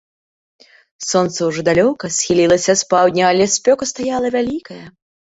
Сонца 1.09 1.39
ўжо 1.49 1.61
далёка 1.67 2.09
схілілася 2.17 2.75
з 2.81 2.87
паўдня, 2.93 3.23
але 3.33 3.45
спёка 3.57 3.83
стаяла 3.91 4.27
вялікая. 4.37 4.79